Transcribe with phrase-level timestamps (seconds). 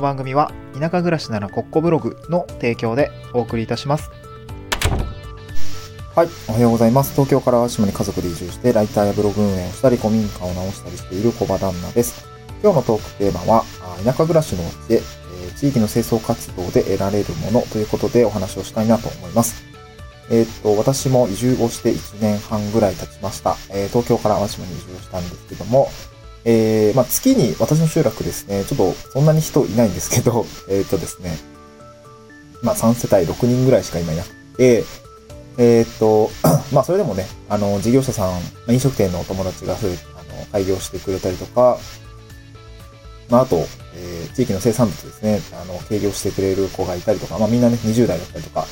[0.00, 4.10] の番組は田舎暮らしならコッコブログの提供でお送りいたします。
[6.16, 7.12] はい、おはようございます。
[7.12, 12.26] 東京から淡島に家族で移住して、ライターやブログ運営をしたり、古民家を直したりしている小場旦那です。
[12.62, 15.00] 今日のトークテーマは、あ田舎暮らしのうちで、え
[15.56, 19.62] 地域の清掃活動で得られるものということでお話をしたいなと思います。
[20.30, 23.56] えーっと、私も移住をして1年半ぐらい経ちました。
[23.70, 25.88] えー東京から淡島に移住したんですけども、
[26.44, 31.38] えー、まあ、月に私の集落ですね、ちょっとそんなに人いないんですけど、 えーっとですね、
[32.62, 34.84] まあ、3世帯6人ぐらいしか今いなくて、
[35.58, 36.30] えーっと、
[36.72, 41.78] まあ、それでもね、あの、事業者さん、飲食店のお友達が増え、あの、開業してくれたりとか、
[43.28, 48.66] まあ、あと、えー地域の生産物ですね、あの、営業してくれる子がいたりとか、まあ、みんなね、20代だったりとか、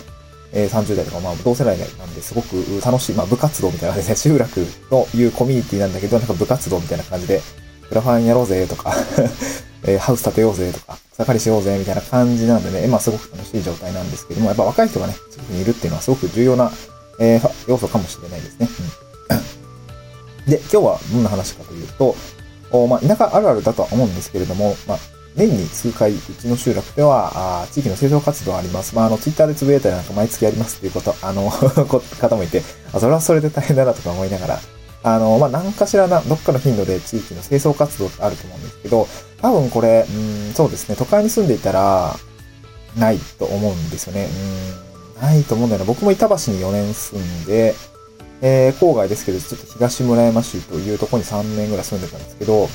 [0.52, 7.42] えー30代とか、まあ、同世代なんですごく楽しい、まあ、部活動みたいなですね、 集落のいうコミュニティなんだけど、なんか部活動みたいな感じで、
[7.88, 8.94] クラファンやろうぜとか、
[9.84, 16.72] えーハウス建てようぜとか、草刈りしようぜみたいな感じなんでね、まあ、すごく楽しい状態なんですけども、やっぱ若い人がね、近くにいるっていうのはすごく重要な、
[17.20, 18.68] えー要素かもしれないですね。
[20.46, 22.16] うん、で、今日はどんな話かというと、
[22.70, 24.98] おまあ、田舎あるあるだとは思うんですけれども、まあ、
[25.38, 28.94] 年に数回、うちの集落では、あ地域の清掃活動あります。
[28.94, 31.50] まあ、あの、ツイッターでつぶやいたりなんか毎月やりますっていうこと、あの、
[32.20, 34.60] 方もいて、あ、それはそれで大変だなとか思いながら、
[35.02, 39.08] あの、まあ、何かしらな、どっかの頻度で地域の清掃活動ってあると思うんですけど、
[39.40, 42.16] 多分これ、うん、そうですね、都会に住んでいたら、
[42.96, 44.28] ないと思うんですよね。
[45.16, 45.86] うん、ないと思うんだよな。
[45.86, 47.74] 僕も板橋に4年住んで、
[48.40, 52.68] えー、郊外ですけど、ちょっと東村山市というところに3年ぐらい住んでたんですけど、うん。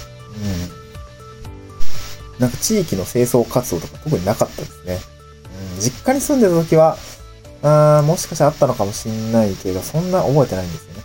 [2.40, 5.00] なんか地域の清掃活動とか特になかったですね。
[5.76, 6.98] うん、実家に住んでた時は、
[7.62, 11.04] あもしかしたらあったのかもしんないけど、そんな覚えてないんですよね。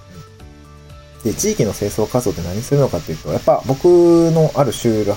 [1.24, 3.84] で、地域の清掃活動って何するのかっていうと、やっぱ僕
[4.32, 5.16] のある集落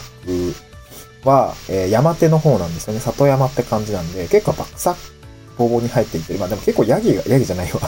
[1.23, 2.99] は、えー山手の方なんですよね。
[2.99, 4.95] 里山って感じなんで、結構やっぱ草
[5.57, 7.79] ぼうぼうに入っていて、まあでも結構ヤギが、ヤギじゃないわ。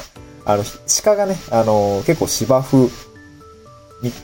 [0.45, 0.63] あの、
[1.03, 2.89] 鹿がね、あの結構芝生、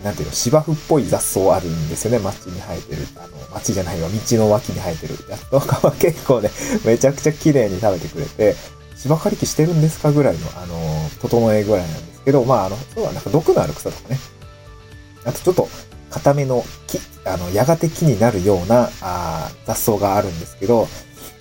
[0.04, 2.20] なんていうの、芝生っぽい雑草あるんですよね。
[2.20, 3.04] 街に生えてる。
[3.18, 4.10] あの、街じゃないわ。
[4.10, 6.52] 道の脇に生えてるやつとかは結構ね、
[6.84, 8.56] めちゃくちゃ綺麗に食べてくれて、
[8.96, 14.20] 芝刈り機してるんですかぐらいの、あの、整えぐらいなんですけど、まあ、あの、そうはなんか毒のある草とかね。
[15.26, 15.70] あとちょっと、
[16.10, 20.88] 固めの木、あの、やがて木になるような、あ雑草があるんですけど、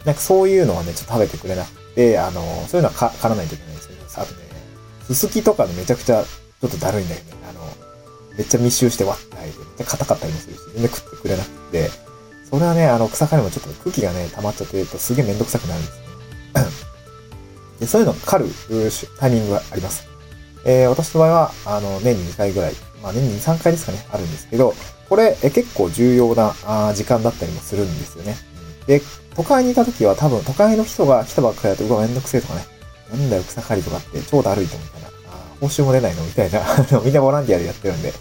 [0.04, 3.98] なんかそういうのはね、ちょっと食べてくれなくて、あの、そういうのは刈らないといけないんですよね。
[4.14, 4.40] あとね、
[5.06, 7.37] すすきとかね、めちゃくちゃ、ちょっとだるいんだよね。
[8.38, 11.90] めっちゃ密集して割って入って、めっちゃ硬かったりもするし、全然食ってくれなくて、
[12.50, 16.02] それはね、あの、草刈りもちょっと空気がね、溜まっちゃってるとすげえめんどくさくなるんですね。
[17.80, 18.46] でそういうのを刈る
[19.20, 20.04] タイミングがあります。
[20.64, 24.74] えー私の場合は、あの、年に2回ぐらい、まあ年に2、3回ですかね、あるんですけど、
[25.08, 28.36] これ、え結構重要なあ時間だったりもするんですよね。
[28.86, 29.02] で、
[29.34, 32.66] 都会にいた時は多分都会の人が来たばっかりだと、うわ、めんどくせえとかね、
[33.12, 36.24] なんだよ、草刈りとかって超だるいとみたいな、あー報酬も出ないの？
[36.24, 36.60] みたいな、
[37.04, 38.12] みんなボランティアでやってるんで、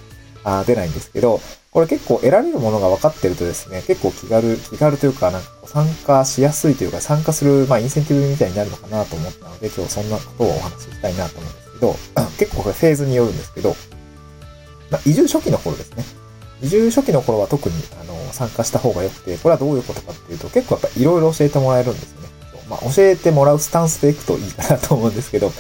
[0.48, 1.42] あ出ないんですけど、
[1.72, 11.96] これ結構得られるものが分かってるとですね、結構気軽、気軽というか、なんか参加しやすいというか、参加する、まあ、インセンティブみたいになるのかなと思ったので、今日そんなことをお話ししたいなと思うんですけど、
[12.40, 13.76] 結構これフェーズによるんですけど、
[14.90, 16.04] まあ、移住初期の頃ですね。
[16.62, 22.28] 移住初期の頃は特に、あの、参加した方が良くて、これはどういうことかっていうと、結構やっぱいろいろ教えてもらえるんですよね。
[22.70, 25.52] まあ、教えてもらうスタンスでいくといいかなと思うんですけど、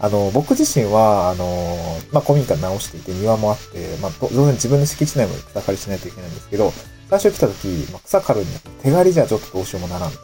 [0.00, 1.76] あの、僕自身は、あの、
[2.10, 6.72] まあ、古民家直していて庭もあって、まあ、当然自分の敷地内も草刈りしないといけないんですけど、
[7.10, 8.46] 最初来た時、まあ、草刈るに
[8.82, 10.18] 手刈りじゃちょっとどうしようもならんと。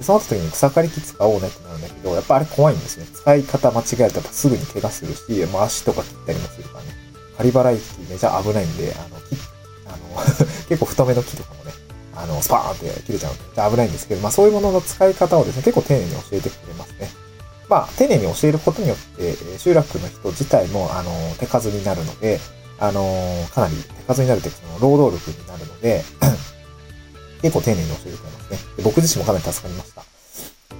[0.00, 3.06] その後時に草刈り機使おうねってなるんだけど、やっぱあれ怖いんですね。
[3.14, 6.90] 使い方間違えるとやっぱすぐに怪我するし、まあ、足とか切ったりもするからね。
[7.38, 9.16] 刈り払い機めちゃ危ないんで、あの、
[9.86, 10.24] あの
[10.68, 11.72] 結構太めの木とかもね、
[12.14, 17.23] あの、スパーンって切れちゃうんで、危ないんですけど、まあそういうものの使い方をですね、結構丁寧に教えてくれますね。
[17.68, 22.40] まあ、丁寧に教えることによって、え集落の人自体も、あの、手数になるので、
[22.78, 23.02] あの、
[23.54, 26.02] かなり手数になるというか、その労働力になるので、
[27.42, 28.58] 結構丁寧に教えてくれますね。
[28.76, 30.02] で僕自身もかなり助かりました。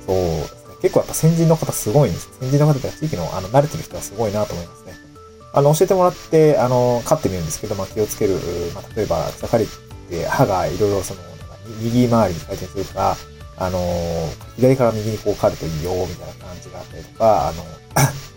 [0.06, 0.74] そうですね。
[0.82, 2.28] 結構やっぱ先人の方すごいんです。
[2.40, 4.92] 先人の方とか地域の、あの、慣れてる人はすごいなと思いますね。
[5.52, 8.38] あの、教えてもらって、あの、飼ってみるんですけど、まあ、気をつける、
[8.74, 9.66] まあ、例えば、草刈りっ
[10.10, 11.20] て歯がいろいろその、
[11.80, 13.16] 右回りに回転するから、
[13.56, 13.78] あの、
[14.56, 17.64] 左から右にこう刈るといいよ、みたいな感じがあったりとか、あの、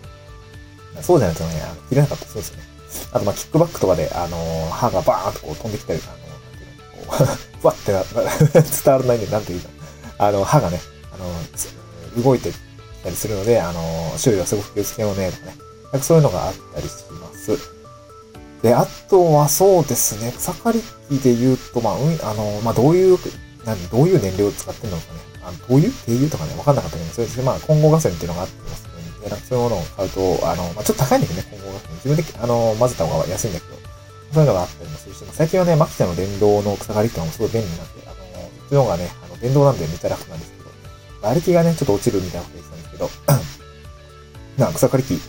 [1.02, 2.64] そうじゃないとね、あの切れなかったりするんですよね。
[3.12, 8.04] あと、まあ、キックバックとかで、あの、歯がバーンとこう飛んできたり、あの、なんていうの、こう、 ふわってな、
[8.62, 9.70] 伝わらないんで、なんていうの、
[10.18, 10.80] あの、歯がね、
[11.14, 11.18] あ
[12.18, 12.52] の、動いて
[13.04, 15.58] たりするので、あの、周囲はすごく気をつけようね、とかね。
[15.92, 17.58] なんかそういうのがあったりします。
[18.62, 23.18] で、あとはそうですね、草刈り機で言うと、まあ、うん、あの、まあ、どういう、
[23.68, 25.20] 何、どういう燃料を使ってるのかね。
[25.44, 25.92] あの、灯油？
[26.08, 29.28] 低油とかね、わかんなかったけど、それで、まあ、混合ガソリンっていうのがあってますね。
[29.28, 31.96] で、なんかそういうものを買うと、あの、まあ、ちょっと高いんだけどね、混合ガソリン。
[32.00, 33.76] 自分で、あの、混ぜた方が安いんだけど、
[34.32, 40.70] そういうのがあったりもするし、最近はね、マキタの電動の草刈りっていうのもすごい便利なんで、あの、うちの方がね、あの、電動なんでめっちゃ楽なんですけど、
[41.20, 43.10] 馬力がね、ちょっと落ちるみたいなこと言ってたんですけど、
[44.64, 45.20] な草刈り機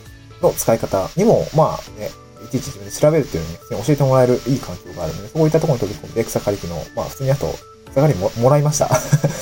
[0.43, 2.11] の使い方にも、まあね、
[2.45, 7.55] いちいち自分で調べるっていうのに、普通に教えてもらえるいい環境があるので、そういったところに飛び込んで草刈り機の、まあ普通にあと、
[7.91, 8.89] 草刈りももらいました。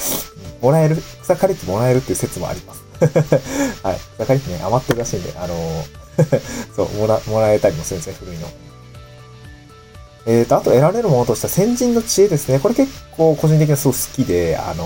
[0.60, 2.82] もらえる、草刈り機もらえるっていう説もあります。
[3.82, 3.98] はい。
[4.16, 6.40] 草刈り機ね、余ってるらしいんで、あのー、
[6.74, 8.48] そう、もら、もらえたりもするんですね、古いの。
[10.26, 12.58] えっ、ー、と、あと得られるものとしては先人の知恵ですね。
[12.58, 14.84] これ結構個人的にはすごい好きで、あの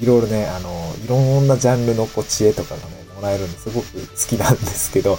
[0.00, 2.82] ー、いろいろね、あのー、いろんなジャンルのこう知恵とかがね、
[3.16, 5.18] もらえるんですごく好きなんですけど、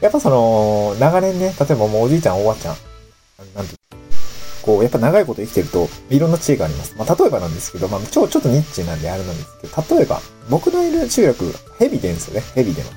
[0.00, 2.76] やっぱその、長年ね、例えばもうおじいちゃん、おばあちゃん、
[3.54, 3.81] なんて
[4.62, 6.94] こう、やっぱ長いこと生きてると、いろんな知恵があります。
[6.96, 12.42] まあ、例えばなんですけど、まあ、ちょ、ちょっとニッチなんであれなんですけど、例えば、僕のいる集落、ヘビ出るんですよね。
[12.54, 12.96] ヘビ出ます。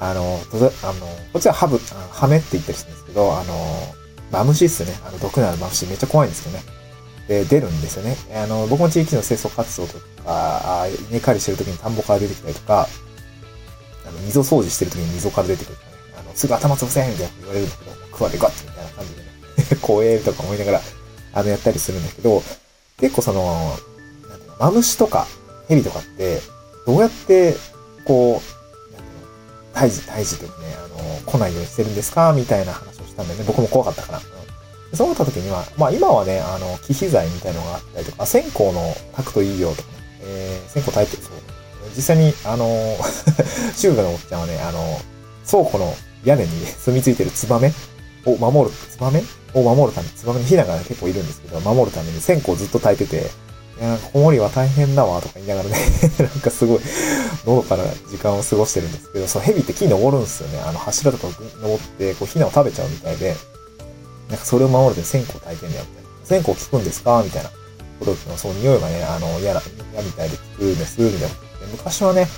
[0.00, 1.78] あの、とあの、こっちはハブ、
[2.10, 3.94] ハメって言ったりするんですけど、あの、
[4.30, 4.94] マムシっすね。
[5.06, 6.62] あの、毒のあるマムシめっちゃ怖いんですよね。
[7.26, 8.16] で、出るんですよね。
[8.34, 12.88] あの、僕も地域の清掃活動とか、稲刈りしてる時に田んぼから出てきたりとか、
[14.06, 15.92] あの、溝掃除してる時に溝から出てくるとかね。
[16.20, 18.77] あの、すぐ頭潰せみたいな言われるんだけど、クワでガッツみたいな感じでね、
[19.82, 20.82] 怖えとか思いながら、
[21.34, 22.42] あの、やったりするんだけど、
[22.98, 23.78] 結構その、
[24.28, 25.26] なんていう、マムシとか、
[25.68, 26.40] ヘビとかって、
[26.86, 27.56] どうやって、
[28.04, 32.32] こう、なんていうの、退治、退治とかね、あの、来ないようにしてるんですか？
[32.32, 33.44] みたいな話をしたんだよね。
[33.46, 34.22] 僕も怖かったから。
[34.94, 41.32] そう思った時には、まあ今はね、あの、忌避剤みたいのがあったりとか、線香の炊くといいよとかね、えー、線香炊いて、そう。
[41.94, 42.96] 実際に、あの、
[43.76, 45.00] 中華のおっちゃんはね、あの、
[45.48, 45.94] 倉庫の
[46.24, 47.72] 屋根に住み着いてるツバメ
[48.24, 49.22] を守る、ツバメ
[49.54, 53.30] を守るために、ツバメのヒナが結構いるんですけど、守るために線香ずっと炊いてて、
[53.80, 55.76] いや、子守は大変だわ、とか言いながらね
[56.18, 56.80] なんかすごい、
[57.46, 60.60] のどかな時間を過ごしてるんですけど、その蛇って木登るんですよね。
[60.66, 61.28] あの柱とか
[61.62, 63.36] 登って、こう、ヒナを食べちゃうみたいで、
[64.28, 66.26] なんかそれを守るで線香炊いてんだよ、みたいな。
[66.26, 67.50] 線香効くんですかみたいな
[68.00, 69.62] ことってそう、匂いがね、あの、嫌だ、
[69.92, 71.28] 嫌みたいで効くんです、みたいな。
[71.70, 72.28] 昔はね、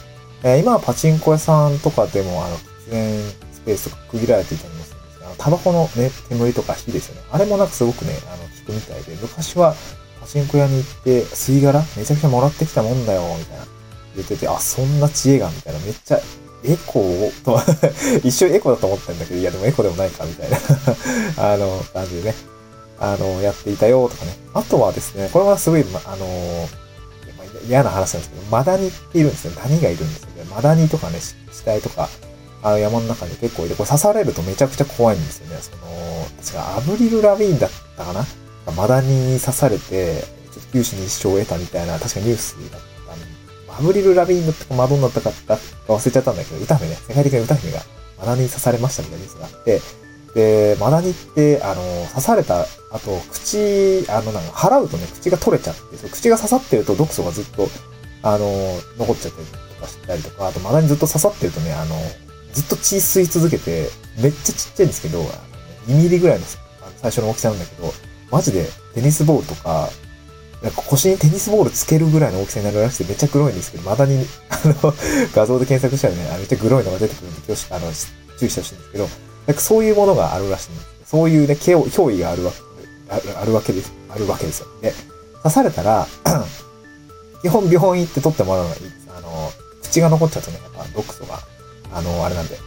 [0.42, 3.22] えー、今はパチンコ屋さんとかでも、あの、喫煙
[3.52, 7.22] スペースとか区切られていたりもするんですけど、タバコのね、煙とか火ですよね。
[7.30, 9.74] あれもなんかすごくね、あの、効くみたいで、昔は、
[10.20, 13.64] パチンコ屋に行って、吸い殻めちゃくちゃもらってきたもんだよ、みたいな。
[14.16, 15.80] 言ってて、あ、そんな知恵が、みたいな。
[15.80, 16.20] めっちゃ、
[16.62, 17.58] エコーと
[18.22, 20.58] 一瞬エコだと思ったんだけど、いやでもエコでもないか、みたいな
[21.52, 22.34] あの、感じでね。
[22.98, 24.36] あの、やっていたよ、とかね。
[24.52, 26.68] あとはですね、これはすごい、ま、あの、
[27.66, 29.52] 嫌な話なんですけど、マダニっているんですよ。
[29.52, 30.44] ダニがいるんですよね。
[30.54, 32.08] マダニとかね、死体とか、
[32.62, 35.56] あの山の中に結構いて、これ刺されるとめちゃくちゃ怖いんですよね。
[35.60, 35.78] その、
[36.42, 38.24] 確かアブリル・ラビーンだったかな？
[38.76, 40.22] マダニに刺されて、
[40.72, 42.90] 九死に一生を得たみたいな、確かニュースだった
[43.78, 45.30] アブリル・ラビーンだったかマドンだったか
[45.88, 47.80] 忘れちゃったんだけど、歌姫ね、世界的な歌姫が
[48.18, 49.80] マダニに刺されましたみたいなニュースがあって、
[50.34, 57.68] で、マダニって、あの、刺された後、口、あの、なんか、払うとね、口が取れちゃって、そ口が刺さってると毒素がずっと、
[58.22, 58.46] あの、
[58.98, 61.96] 残っちゃったりとかしたりとか、あとマダニずっと刺さってるとね、あの、
[62.52, 63.88] ずっと血吸い続けて、
[64.20, 65.22] めっちゃちっちゃいんですけど、
[65.86, 66.44] 2ミリぐらいの
[66.96, 67.92] 最初の大きさなんだけど、
[68.30, 69.88] マジでテニスボールとか、
[70.62, 74.94] なんか腰にテニスボールつけるぐらいの大きさになるらしくてめっちゃ黒いんですけど、まだに、あの、
[75.34, 77.90] 画像で検索したらね、めっちゃ黒いのが出てくるんで、気をあの、
[78.38, 79.08] 注意してほしいんですけど、
[79.46, 80.86] なんかそういうものがあるらしいんです。
[81.06, 82.58] そういうね、脅威があるわけ、
[83.34, 84.68] あるわけです、あるわけですよ。
[84.82, 84.92] で、
[85.42, 86.06] 刺されたら
[87.42, 88.94] 基本病院行って取ってもらうのがいいです。
[89.16, 89.50] あの、
[89.82, 91.40] 口が残っちゃうとね、やっぱ毒素が、
[91.92, 92.58] あの、あれなんで。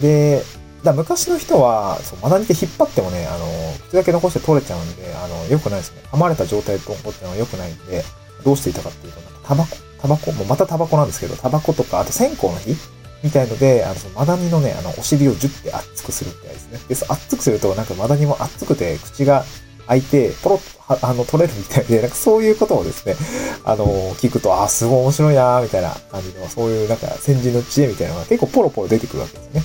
[0.00, 0.42] で、
[0.82, 3.46] だ昔の人は、そう、マダニって引っ張ってもね、あの、
[3.88, 6.02] 口だけ残して取れちゃうんで、あの、良くないですね。
[6.10, 8.02] 噛まれた状態で残ってのは良くないんで、
[8.44, 12.74] どうしていたかっていうと、なんかタバコ、タバコ、もうまたタバコなんですけど、タバコとか、あと線香の火？
[13.22, 17.06] みたいので、あの、そのマダニのね、あの、お尻をジュッて熱くするってやつですね。
[17.08, 19.44] で、熱くすると、なんかマダニも熱くて、口が
[19.90, 23.16] 開いて、ポロッと、あの、取れるみたいで、なんかそういうことをですね、
[23.64, 29.62] あの、聞くと、あ、すごい面白いなみたいな感じの、そういうなんか先人の知恵みたいなのが結構ポロポロ出てくるわけですね。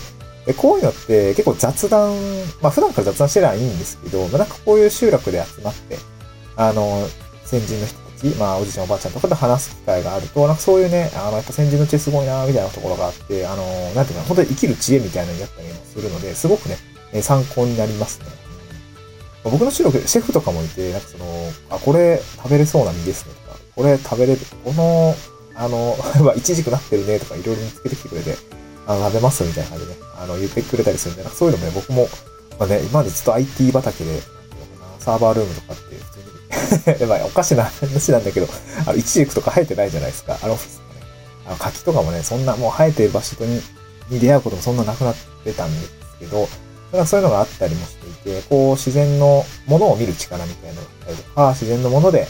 [0.47, 2.15] で、こういうのって結構雑談、
[2.61, 5.97] まあ普段から雑談してりゃいいんですけど、まあなんかこういう集落で集まって、
[6.55, 7.07] あの、
[7.43, 13.63] 先人の人たち、まあおじいちゃんおばあちゃんとかで話す機会があると、なんかそういうね、あの、やっぱ先人の知恵すごいなみたいなところがあって、あの、
[13.93, 16.77] なんていうか、本当に生きる知恵みたいなのになったりもするので、すごくね、
[17.21, 18.44] 参考になりますね。
[19.49, 21.25] 僕の集落、シェフとかもいて、なんかその、
[21.69, 25.15] あ、これ食べれそうな実ですねとか、これ食べれる、この、
[25.55, 28.37] あの、 まあ、いちじくなってるねとかいろいろ見つけてきてくれて、
[28.87, 32.09] あの、食べますみたいな感じでね、あの、言ってくれたりするんで、なんかそういうのもね、僕も、
[32.59, 34.21] まあね、今までずっと IT 畑で、
[34.99, 38.47] サーバールームとかって普通に まあ、おかしな話なんだけど、
[38.87, 40.39] あの、イチジクとか生えてないじゃないですか。
[40.41, 41.01] あのオフィスとかね。
[41.45, 43.61] あの、柿とかもね、そんなもう生えてる場所に
[44.09, 46.47] に出会うこともそんななくなってたんですけど、
[46.91, 52.27] だからそういうのがあったりもしていて、こう、自然のものを見る力みたいなのがあったりとか、自然のもので、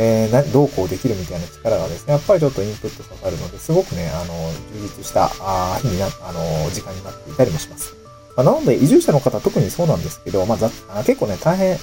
[0.00, 4.34] えー、どうこうできるみたいな力がですね、やっぱりちょっとインプット刺さるので、すごくね、あの、
[4.72, 7.96] 充実したあ日にな、あの、時間になっていたりもします。
[8.36, 11.76] まあ、なので、移住者の方特にそうなんですけど、まあ、結構ね、大変、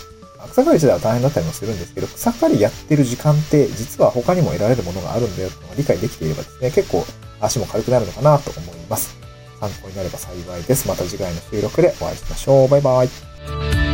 [0.52, 7.06] 草刈り自体は大変だったりもするんですけど、草刈りやってる時間って、実は他にも得られるものがあるんだよっていうのが理解できていればですね、結構
[7.42, 9.25] 足も軽くなるのかなと思います。
[9.60, 10.88] 参考になれば幸いです。
[10.88, 12.68] また次回の収録でお会いしましょう。
[12.70, 13.85] バイバイ。